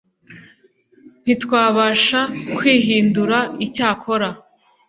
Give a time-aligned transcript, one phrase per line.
[1.23, 2.19] ntitwabasha
[2.57, 4.29] kwihindura Icyakora